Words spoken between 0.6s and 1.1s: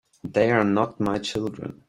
not